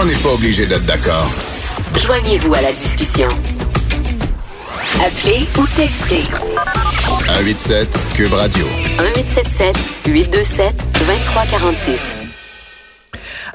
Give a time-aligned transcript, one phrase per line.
[0.00, 1.28] On n'est pas obligé d'être d'accord.
[1.98, 3.28] Joignez-vous à la discussion.
[5.04, 6.22] Appelez ou textez.
[7.26, 8.64] 187 Cube Radio.
[8.98, 9.76] 1877
[10.06, 12.16] 827 2346.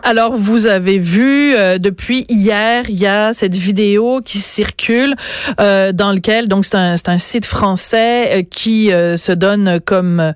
[0.06, 5.16] Alors, vous avez vu euh, depuis hier, il y a cette vidéo qui circule
[5.62, 10.34] euh, dans lequel, donc c'est un, un site français euh, qui se donne comme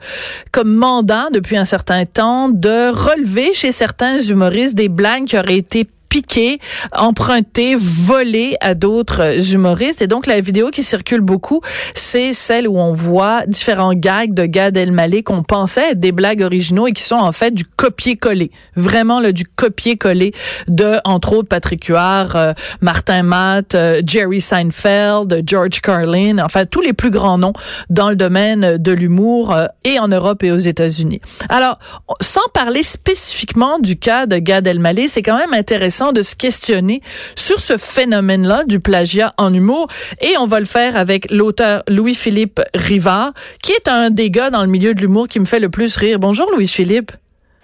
[0.53, 5.57] comme mandat depuis un certain temps de relever chez certains humoristes des blagues qui auraient
[5.57, 6.59] été piqué,
[6.93, 10.01] emprunté, volé à d'autres humoristes.
[10.01, 11.61] Et donc, la vidéo qui circule beaucoup,
[11.93, 16.41] c'est celle où on voit différents gags de Gad Elmaleh qu'on pensait être des blagues
[16.41, 18.51] originaux et qui sont en fait du copier-coller.
[18.75, 20.33] Vraiment, là, du copier-coller
[20.67, 26.81] de, entre autres, Patrick Huard, euh, Martin Matt, euh, Jerry Seinfeld, George Carlin, enfin, tous
[26.81, 27.53] les plus grands noms
[27.89, 31.21] dans le domaine de l'humour euh, et en Europe et aux États-Unis.
[31.49, 31.79] Alors,
[32.21, 37.01] sans parler spécifiquement du cas de Gad Elmaleh, c'est quand même intéressant de se questionner
[37.35, 39.87] sur ce phénomène-là du plagiat en humour.
[40.21, 44.61] Et on va le faire avec l'auteur Louis-Philippe Rivard, qui est un des gars dans
[44.61, 46.19] le milieu de l'humour qui me fait le plus rire.
[46.19, 47.11] Bonjour Louis-Philippe.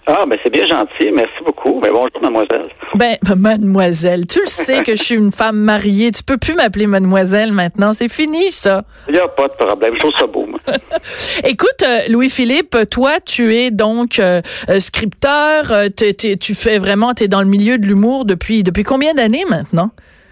[0.06, 1.12] Ah, ben c'est bien gentil.
[1.14, 1.80] Merci beaucoup.
[1.80, 2.64] Ben, bonjour, mademoiselle.
[2.96, 6.12] Ben, mademoiselle, tu le sais que je suis une femme mariée.
[6.12, 7.94] Tu peux plus m'appeler mademoiselle maintenant.
[7.94, 8.84] C'est fini, ça.
[9.08, 9.94] Il n'y a pas de problème.
[9.94, 10.60] Je trouve ça beau, moi.
[11.46, 15.72] Écoute, euh, Louis-Philippe, toi, tu es donc euh, euh, scripteur.
[15.98, 19.92] tu fais vraiment, tu es dans le milieu de l'humour depuis, depuis combien d'années maintenant?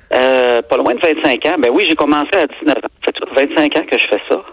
[0.10, 1.56] pas loin de 25 ans.
[1.60, 2.88] Ben oui, j'ai commencé à 19 ans.
[3.06, 4.44] Ça fait 25 ans que je fais ça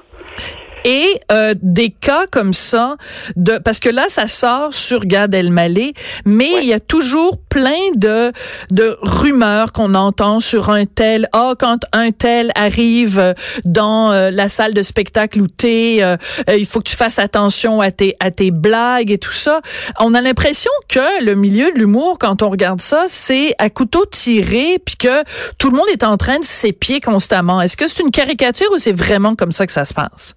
[0.85, 2.97] et euh, des cas comme ça
[3.37, 5.93] de parce que là ça sort sur Gad Elmaleh
[6.25, 8.33] mais il y a toujours plein de
[8.71, 11.29] de rumeurs qu'on entend sur un tel.
[11.33, 16.17] Ah oh, quand un tel arrive dans euh, la salle de spectacle où t'es euh,
[16.57, 19.61] il faut que tu fasses attention à tes à tes blagues et tout ça.
[20.01, 24.05] On a l'impression que le milieu de l'humour quand on regarde ça c'est à couteau
[24.07, 25.23] tiré puis que
[25.59, 27.61] tout le monde est en train de s'épier constamment.
[27.61, 30.35] Est-ce que c'est une caricature ou c'est vraiment comme ça que ça se passe?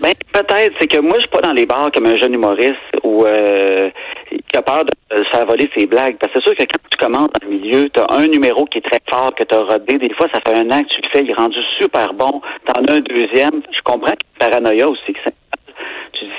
[0.00, 0.74] Ben, peut-être.
[0.80, 3.90] C'est que moi, je suis pas dans les bars comme un jeune humoriste ou euh,
[4.30, 6.16] qui a peur de faire voler ses blagues.
[6.18, 8.64] Parce que c'est sûr que quand tu commences dans le milieu, tu as un numéro
[8.66, 9.98] qui est très fort, que tu as rodé.
[9.98, 12.40] Des fois, ça fait un an que tu le fais, il est rendu super bon.
[12.66, 13.62] Tu en as un deuxième.
[13.70, 15.12] Je comprends que paranoïa aussi.
[15.12, 15.20] Que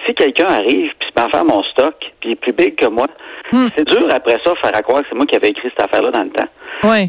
[0.06, 2.76] si quelqu'un arrive puis se met à faire mon stock, puis il est plus big
[2.76, 3.08] que moi,
[3.52, 3.68] hmm.
[3.78, 6.12] c'est dur après ça faire à croire que c'est moi qui avais écrit cette affaire-là
[6.12, 6.50] dans le temps.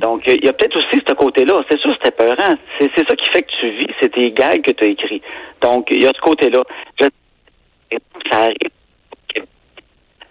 [0.01, 1.63] Donc, il y a peut-être aussi ce côté-là.
[1.71, 2.55] C'est sûr, c'était peurant.
[2.79, 3.87] C'est, c'est ça qui fait que tu vis.
[4.01, 5.23] C'est tes gags que tu as écrits.
[5.61, 6.63] Donc, il y a ce côté-là.
[7.01, 7.07] Je...
[8.31, 8.57] Ça arrive.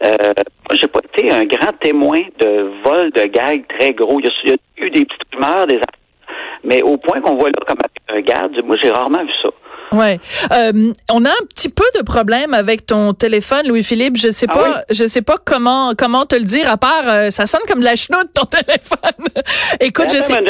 [0.04, 0.34] Euh,
[0.68, 4.20] moi, j'ai pas été un grand témoin de vol de gags très gros.
[4.20, 5.80] Il y a, eu des petites rumeurs, des
[6.64, 7.78] mais au point qu'on voit là comme
[8.10, 9.50] un gag, moi, j'ai rarement vu ça.
[9.92, 10.20] Ouais.
[10.52, 14.18] Euh, on a un petit peu de problème avec ton téléphone, Louis-Philippe.
[14.18, 16.70] Je sais ah pas, je sais pas comment comment te le dire.
[16.70, 19.28] À part, euh, ça sonne comme de la chenoute ton téléphone.
[19.80, 20.42] Écoute, je sais.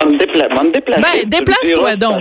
[0.00, 2.20] Ben, déplace-toi donc.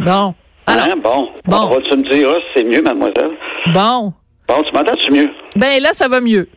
[0.00, 0.34] Bon.
[0.66, 1.28] Alors, hein, bon.
[1.44, 1.80] Bon.
[1.88, 3.30] tu me dire c'est mieux, mademoiselle?
[3.72, 4.12] Bon.
[4.48, 5.28] Bon, tu m'entends-tu mieux?
[5.56, 6.48] Ben là, ça va mieux.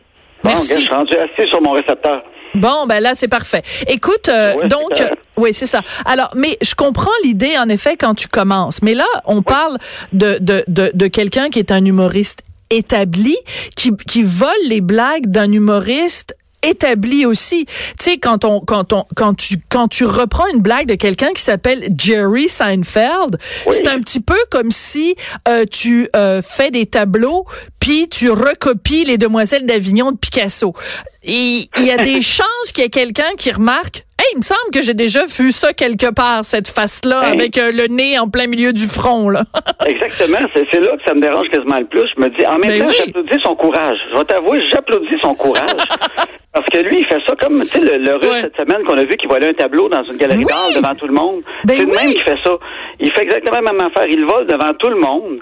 [0.42, 0.74] Bon, Merci.
[0.74, 2.22] je suis rendu assis sur mon récepteur.
[2.54, 3.62] Bon, ben là, c'est parfait.
[3.86, 5.02] Écoute, euh, donc,
[5.36, 5.82] oui, c'est ça.
[6.04, 8.82] Alors, mais je comprends l'idée, en effet, quand tu commences.
[8.82, 9.78] Mais là, on parle
[10.12, 12.40] de, de, de, de quelqu'un qui est un humoriste
[12.70, 13.36] établi,
[13.76, 17.66] qui, qui vole les blagues d'un humoriste établi aussi.
[17.66, 21.32] Tu sais, quand on, quand on, quand tu, quand tu reprends une blague de quelqu'un
[21.32, 23.38] qui s'appelle Jerry Seinfeld,
[23.70, 25.14] c'est un petit peu comme si
[25.48, 27.46] euh, tu euh, fais des tableaux
[27.78, 30.74] puis tu recopies les Demoiselles d'Avignon de Picasso.
[31.22, 34.42] Et il y a des chances qu'il y ait quelqu'un qui remarque Hey, il me
[34.42, 38.28] semble que j'ai déjà vu ça quelque part, cette face-là, avec euh, le nez en
[38.28, 39.30] plein milieu du front.
[39.30, 39.44] Là.
[39.86, 40.36] Exactement.
[40.54, 42.04] C'est là que ça me dérange quasiment le plus.
[42.14, 43.96] Je me dis, en même ben temps, j'applaudis son courage.
[44.12, 45.70] Je vais t'avouer, j'applaudis son courage.
[46.52, 48.96] Parce que lui, il fait ça comme, tu sais, le, le russe cette semaine qu'on
[48.96, 51.42] a vu qui volait un tableau dans une galerie d'art devant tout le monde.
[51.64, 52.58] Ben c'est le même qui fait ça.
[52.98, 54.06] Il fait exactement la même affaire.
[54.08, 55.40] Il vole devant tout le monde.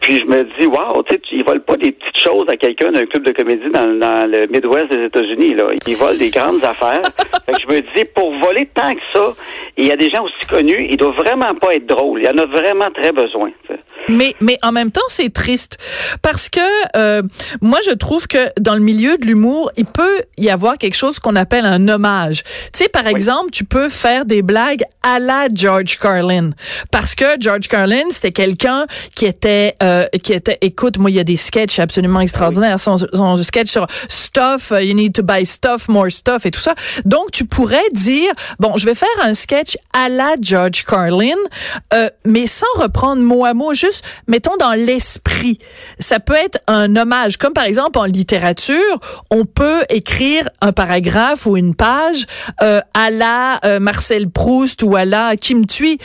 [0.00, 2.90] Puis je me dis, wow, tu sais, ils volent pas des petites choses à quelqu'un
[2.90, 5.66] d'un club de comédie dans, le Midwest des États-Unis, là.
[5.86, 7.02] Ils volent des grandes affaires.
[7.46, 9.24] fait que je me dis, pour voler tant que ça,
[9.76, 12.20] il y a des gens aussi connus, il doit vraiment pas être drôle.
[12.20, 13.52] Il y en a vraiment très besoin.
[14.08, 15.78] Mais, mais en même temps, c'est triste
[16.20, 16.60] parce que
[16.96, 17.22] euh,
[17.60, 21.18] moi, je trouve que dans le milieu de l'humour, il peut y avoir quelque chose
[21.18, 22.42] qu'on appelle un hommage.
[22.72, 26.50] Tu sais, par exemple, tu peux faire des blagues à la George Carlin
[26.90, 31.16] parce que George Carlin, c'était quelqu'un qui était euh, euh, qui était, écoute, moi, il
[31.16, 32.80] y a des sketchs absolument extraordinaires.
[32.80, 36.60] Son, son sketch sur stuff, uh, you need to buy stuff, more stuff et tout
[36.60, 36.74] ça.
[37.04, 41.36] Donc, tu pourrais dire, bon, je vais faire un sketch à la George Carlin,
[41.92, 43.91] euh, mais sans reprendre mot à mot, juste,
[44.26, 45.58] mettons, dans l'esprit.
[45.98, 49.00] Ça peut être un hommage, comme par exemple en littérature,
[49.30, 52.26] on peut écrire un paragraphe ou une page
[52.62, 55.98] euh, à la euh, Marcel Proust ou à la Kim Thuy.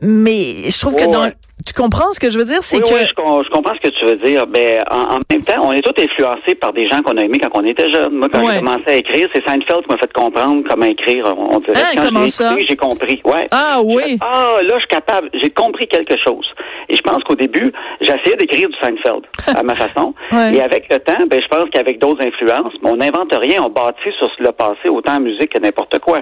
[0.00, 1.22] Mais je trouve que Ouais, dans...
[1.22, 1.34] ouais.
[1.66, 2.58] Tu comprends ce que je veux dire?
[2.62, 2.94] C'est Oui, que...
[2.94, 4.46] oui, je, com- je comprends ce que tu veux dire.
[4.46, 7.38] Ben, en, en même temps, on est tous influencés par des gens qu'on a aimés
[7.40, 8.12] quand on était jeunes.
[8.12, 8.54] Moi, quand Ouais.
[8.54, 11.24] j'ai commencé à écrire, c'est Seinfeld qui m'a fait comprendre comment écrire.
[11.36, 12.26] On dirait Hein, quand
[12.58, 13.20] j'ai j'ai compris.
[13.24, 13.48] Ouais.
[13.50, 14.02] Ah oui.
[14.04, 15.30] fait, ah, là, je suis capable.
[15.34, 16.46] J'ai compris quelque chose.
[16.90, 17.72] Et je pense qu'au début,
[18.02, 19.22] j'essayais d'écrire du Seinfeld
[19.56, 20.12] à ma façon.
[20.32, 20.54] Ouais.
[20.56, 23.60] Et avec le temps, ben, je pense qu'avec d'autres influences, on n'invente rien.
[23.62, 26.18] On bâtit sur le passé autant en musique que n'importe quoi.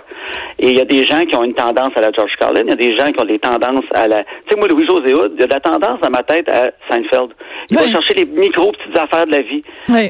[0.58, 2.62] Et il y a des gens qui ont une tendance à la George Carlin.
[2.64, 4.22] Il y a des gens qui ont des tendances à la...
[4.24, 6.70] Tu sais, moi, Louis-José Hood, il y a de la tendance dans ma tête à
[6.88, 7.30] Seinfeld.
[7.70, 9.62] Il va chercher les micro petites affaires de la vie.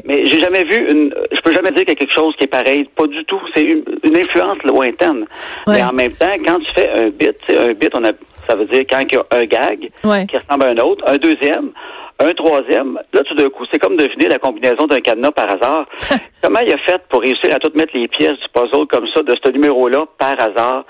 [0.05, 1.13] Mais j'ai jamais vu une...
[1.31, 2.89] Je peux jamais dire qu'il y a quelque chose qui est pareil.
[2.95, 3.39] Pas du tout.
[3.55, 5.25] C'est une, une influence lointaine.
[5.67, 8.11] Mais en même temps, quand tu fais un bit, un bit, on a,
[8.47, 9.89] ça veut dire quand il y a un gag
[10.27, 11.71] qui ressemble à un autre, un deuxième,
[12.19, 12.99] un troisième.
[13.13, 15.85] Là, tout d'un coup, c'est comme deviner la combinaison d'un cadenas par hasard.
[16.41, 19.21] Comment il a fait pour réussir à tout mettre les pièces du puzzle comme ça,
[19.23, 20.85] de ce numéro-là, par hasard?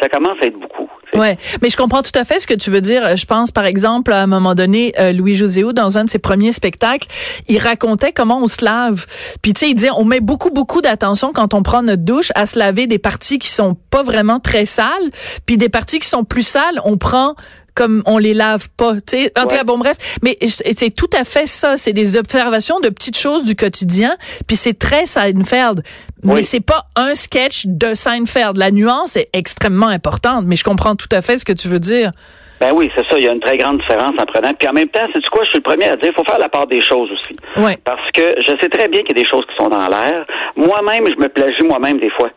[0.00, 0.88] Ça commence à être beaucoup.
[1.14, 3.16] Ouais, mais je comprends tout à fait ce que tu veux dire.
[3.16, 6.18] Je pense, par exemple, à un moment donné, euh, Louis Joséo, dans un de ses
[6.18, 7.08] premiers spectacles,
[7.48, 9.06] il racontait comment on se lave.
[9.42, 12.30] Puis tu sais, il disait, on met beaucoup, beaucoup d'attention quand on prend notre douche
[12.34, 15.10] à se laver des parties qui sont pas vraiment très sales,
[15.46, 17.34] puis des parties qui sont plus sales, on prend
[17.78, 18.90] comme on les lave pas.
[18.92, 22.88] En tout cas, bon bref, mais c'est tout à fait ça, c'est des observations de
[22.88, 24.16] petites choses du quotidien,
[24.48, 25.82] puis c'est très Seinfeld.
[26.24, 26.44] Mais Oui.
[26.44, 28.56] c'est pas un sketch de Seinfeld.
[28.56, 31.78] La nuance est extrêmement importante, mais je comprends tout à fait ce que tu veux
[31.78, 32.10] dire.
[32.60, 33.16] Ben oui, c'est ça.
[33.16, 34.52] Il y a une très grande différence en prenant.
[34.58, 35.44] Puis en même temps, c'est quoi?
[35.44, 37.36] Je suis le premier à dire, il faut faire la part des choses aussi.
[37.64, 37.78] Ouais.
[37.84, 40.26] Parce que je sais très bien qu'il y a des choses qui sont dans l'air.
[40.56, 42.30] Moi-même, je me plagie moi-même des fois.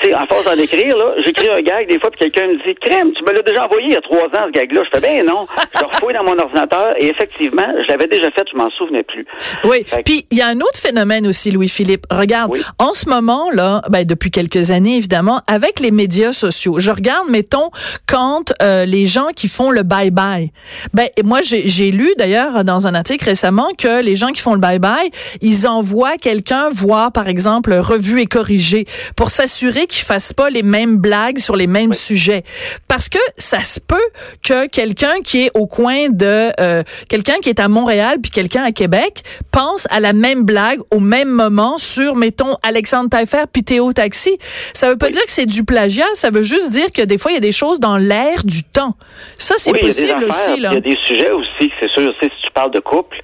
[0.00, 2.56] Tu sais, en force d'en écrire, là, j'écris un gag des fois, puis quelqu'un me
[2.66, 4.82] dit Crème, tu me l'as déjà envoyé il y a trois ans, ce gag-là.
[4.84, 5.46] Je fais ben non.
[5.74, 9.02] Je le refouille dans mon ordinateur et effectivement, je l'avais déjà fait, je m'en souvenais
[9.02, 9.26] plus.
[9.64, 9.84] Oui.
[9.84, 12.04] Que- Puis il y a un autre phénomène aussi, Louis-Philippe.
[12.10, 12.60] Regarde, Oui.
[12.78, 17.28] en ce moment là, ben depuis quelques années évidemment, avec les médias sociaux, je regarde,
[17.30, 17.70] mettons,
[18.06, 20.50] quand euh, les gens qui font le bye bye.
[20.94, 24.60] Ben moi j'ai lu d'ailleurs dans un article récemment que les gens qui font le
[24.60, 28.84] bye bye, ils envoient quelqu'un voir par exemple revu et corrigé
[29.16, 32.42] pour s'assurer qu'ils fassent pas les mêmes blagues sur les mêmes sujets.
[32.88, 33.96] Parce que ça se peut
[34.42, 38.62] que quelqu'un qui est au coin de euh, quelqu'un qui est à Montréal puis quelqu'un
[38.62, 43.62] à Québec pense à la même blague au même moment sur mettons Alexandre Taillefer puis
[43.62, 44.38] Théo Taxi.
[44.74, 47.30] Ça veut pas dire que c'est du plagiat, ça veut juste dire que des fois
[47.30, 48.94] il y a des choses dans l'air du temps.
[49.36, 50.70] Ça c'est oui, possible affaires, aussi là.
[50.72, 52.12] Il y a des sujets aussi, c'est sûr.
[52.22, 53.16] Si tu parles de couple,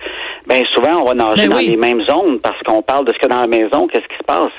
[0.46, 3.18] ben souvent on va nager Ben dans les mêmes zones parce qu'on parle de ce
[3.18, 4.52] qu'il y a dans la maison, qu'est-ce qui se passe.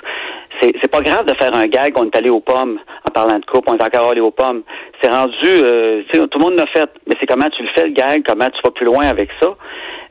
[0.62, 3.40] C'est, c'est pas grave de faire un gag, on est allé aux pommes en parlant
[3.40, 4.64] de couple, on est encore allé aux pommes.
[5.02, 7.70] C'est rendu, euh, tu sais, tout le monde l'a fait, mais c'est comment tu le
[7.76, 9.50] fais le gag, comment tu vas plus loin avec ça.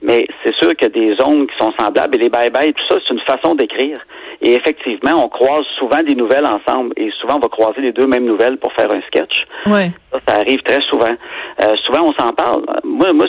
[0.03, 2.85] Mais c'est sûr qu'il y a des zones qui sont semblables et les bye-bye, tout
[2.89, 4.01] ça, c'est une façon d'écrire.
[4.43, 8.07] Et effectivement, on croise souvent des nouvelles ensemble et souvent on va croiser les deux
[8.07, 9.47] mêmes nouvelles pour faire un sketch.
[9.67, 9.91] Ouais.
[10.13, 11.15] Ça, ça arrive très souvent.
[11.63, 12.65] Euh, souvent, on s'en parle.
[12.85, 13.27] Moi, moi,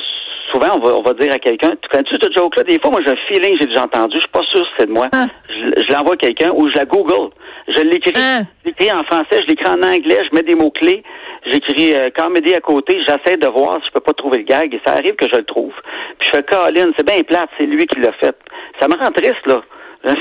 [0.52, 2.64] souvent, on va, on va dire à quelqu'un, tu connais-tu cette joke-là?
[2.64, 4.16] Des fois, moi, j'ai un feeling j'ai déjà entendu.
[4.16, 5.08] Je suis pas sûr si c'est de moi.
[5.14, 5.26] Ah.
[5.50, 7.32] Je, je l'envoie à quelqu'un ou je la Google.
[7.68, 8.14] Je l'écris.
[8.16, 8.42] Ah.
[8.64, 11.04] Je l'écris en français, je l'écris en anglais, je mets des mots-clés.
[11.46, 12.98] J'écris euh, comédie à côté.
[13.08, 15.38] J'essaie de voir si je peux pas trouver le gag et ça arrive que je
[15.38, 15.74] le trouve.
[16.20, 18.36] Puis je fais Colin, c'est bien plate, c'est lui qui l'a fait.
[18.80, 19.62] Ça me rend triste, là.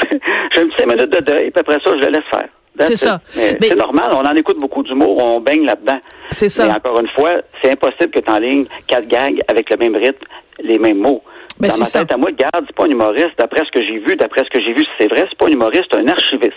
[0.53, 2.49] J'ai une petite minute de deuil, puis après ça, je le laisse faire.
[2.81, 3.21] C'est ça.
[3.27, 5.99] C'est normal, on en écoute beaucoup d'humour, on baigne là-dedans.
[6.31, 6.67] C'est ça.
[6.67, 9.97] Mais encore une fois, c'est impossible que tu en lignes quatre gags avec le même
[9.97, 10.25] rythme,
[10.61, 11.23] les mêmes mots.
[11.61, 12.01] Ben, Dans ma ça.
[12.01, 13.39] tête à moi, garde, c'est pas un humoriste.
[13.39, 15.47] D'après ce que j'ai vu, d'après ce que j'ai vu, si c'est vrai, c'est pas
[15.47, 16.53] un humoriste, c'est un archiviste.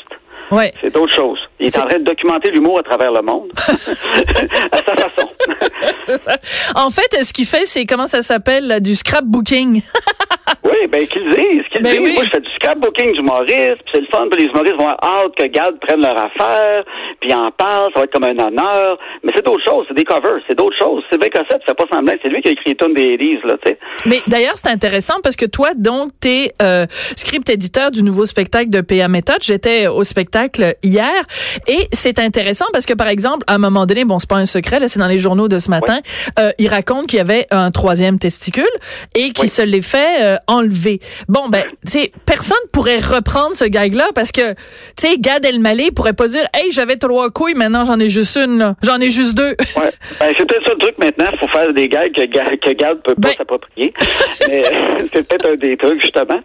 [0.50, 0.74] Ouais.
[0.82, 1.40] C'est d'autres choses.
[1.60, 3.52] Il est, en train de documenter l'humour à travers le monde.
[4.72, 5.30] à sa façon.
[6.02, 6.36] C'est ça.
[6.76, 9.82] En fait, ce qu'il fait, c'est comment ça s'appelle là, du scrapbooking.
[10.64, 12.00] oui, ben qu'ils disent, qu'ils Ben disent.
[12.02, 12.14] oui.
[12.14, 15.36] Moi, je fais du scrapbooking d'humoristes, puis c'est le fun, puis les humoristes vont hâte
[15.38, 16.84] que Gad prenne leur affaire,
[17.20, 18.98] puis en parle, ça va être comme un honneur.
[19.24, 21.04] Mais c'est d'autres choses, c'est des covers, c'est d'autres choses.
[21.12, 23.72] Sylvain Cossette fait pas semblant, c'est lui qui a écrit une des 10, là, tu
[23.72, 23.80] sais.
[24.06, 26.86] Mais d'ailleurs, c'est intéressant parce que toi, donc, t'es euh,
[27.16, 29.42] script éditeur du nouveau spectacle de PA Méthode.
[29.42, 31.12] J'étais au spectacle hier
[31.68, 34.46] et c'est intéressant parce que, par exemple, à un moment donné, bon, c'est pas un
[34.46, 36.00] secret, là, c'est dans les journaux de ce matin,
[36.40, 38.66] euh, il raconte qu'il y avait un troisième testicule
[39.16, 41.00] et qu'il se l'est fait euh, enlever.
[41.30, 44.58] Bon, ben, tu sais, personne pourrait reprendre ce gag-là parce que, tu
[45.08, 48.58] sais, Gad Elmaleh pourrait pas dire, hey, j'avais trois couilles, maintenant j'en ai juste une,
[48.58, 48.76] là.
[48.84, 49.56] J'en ai juste deux.
[49.78, 49.92] Ouais.
[50.20, 51.28] Ben, c'est peut-être ça le truc maintenant.
[51.32, 53.94] Il faut faire des gags que, que Gad peut pas Ben- s'approprier.
[55.14, 56.40] C'est peut-être un des trucs, justement.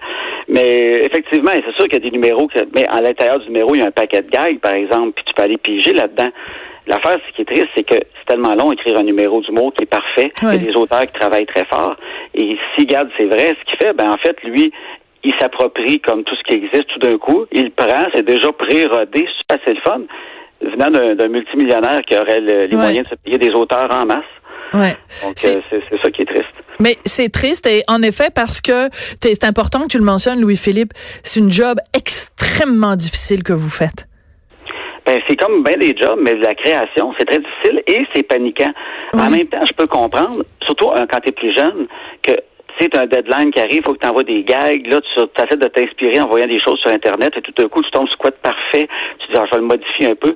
[0.49, 2.49] Mais effectivement, c'est sûr qu'il y a des numéros.
[2.49, 5.12] Que, mais à l'intérieur du numéro, il y a un paquet de gags, par exemple,
[5.14, 6.30] puis tu peux aller piger là-dedans.
[6.86, 9.84] L'affaire, ce qui est triste, c'est que c'est tellement long écrire un numéro d'humour qui
[9.84, 10.32] est parfait.
[10.42, 11.94] Il y a des auteurs qui travaillent très fort.
[12.34, 14.72] Et si Gad, c'est vrai, ce qu'il fait, ben en fait, lui,
[15.24, 17.46] il s'approprie comme tout ce qui existe tout d'un coup.
[17.52, 20.00] Il prend, c'est déjà pré-rodé, c'est assez le fun.
[20.60, 24.24] Venant d'un multimillionnaire qui aurait le- les moyens de se payer des auteurs en masse.
[24.74, 24.94] Ouais.
[25.22, 26.44] Donc, C'est- euh, c'est ça qui est triste.
[26.80, 28.88] Mais c'est triste et en effet parce que
[29.20, 34.06] c'est important que tu le mentionnes, Louis-Philippe, c'est une job extrêmement difficile que vous faites.
[35.04, 38.73] Ben, c'est comme bien des jobs, mais la création, c'est très difficile et c'est paniquant.
[39.14, 41.87] En même temps, je peux comprendre, surtout euh, quand tu es plus jeune,
[42.23, 42.32] que
[42.78, 45.56] c'est un deadline qui arrive, il faut que tu envoies des gags, là, tu essaies
[45.56, 48.16] de t'inspirer en voyant des choses sur Internet et tout d'un coup, tu tombes sur
[48.18, 50.35] quoi de parfait, tu dis, ah, je vais le modifier un peu.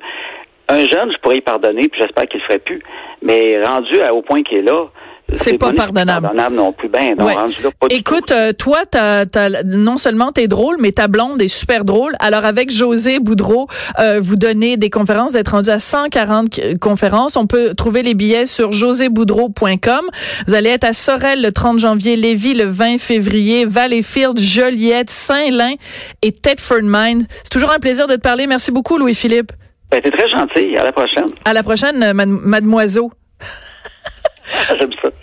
[0.68, 2.82] Un jeune, je pourrais y pardonner, puis j'espère qu'il le ferait plus.
[3.22, 4.86] Mais rendu à- au point qu'il est là,
[5.32, 6.26] C'est pas pardonnable.
[6.28, 6.88] pardonnable non plus.
[6.88, 7.34] Ben, non, Ouais.
[7.34, 11.42] rendu là, pas Écoute, euh, toi, t'as, t'as- non seulement t'es drôle, mais ta blonde
[11.42, 12.14] est super drôle.
[12.20, 13.66] Alors avec José Boudreau,
[13.98, 17.36] euh, vous donnez des conférences, vous êtes rendu à 140 k- conférences.
[17.36, 20.04] On peut trouver les billets sur joséboudreau.com.
[20.46, 25.74] Vous allez être à Sorel le 30 janvier, Lévis le 20 février, Valleyfield, Joliette, Saint-Lin
[26.22, 27.26] et Thetford Mines.
[27.42, 28.46] C'est toujours un plaisir de te parler.
[28.46, 29.52] Merci beaucoup, Louis-Philippe.
[29.90, 30.76] Ben, t'es très gentil.
[30.76, 31.26] À la prochaine.
[31.44, 33.02] À la prochaine, euh, mad- mademoiselle.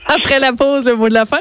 [0.06, 1.39] Après la pause, le mot de la fin.